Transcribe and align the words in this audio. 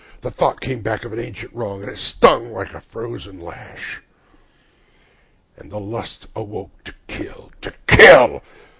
The 0.21 0.31
thought 0.31 0.61
came 0.61 0.81
back 0.81 1.05
of 1.05 1.13
an 1.13 1.19
ancient 1.19 1.53
wrong, 1.53 1.83
and 1.83 1.91
it 1.91 1.99
stung 1.99 2.51
like 2.51 2.73
a 2.73 2.81
frozen 2.81 3.39
lash, 3.39 4.01
And 5.55 5.71
the 5.71 5.79
lust 5.79 6.25
awoke 6.35 6.83
to 6.85 6.95
kill, 7.05 7.51
to 7.61 7.71
kill... 7.85 8.41